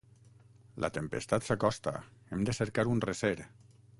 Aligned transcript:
La 0.85 0.89
tempestat 0.95 1.45
s'acosta: 1.49 1.95
hem 2.31 2.47
de 2.49 2.57
cercar 2.61 2.89
un 2.97 3.07
recer. 3.09 3.35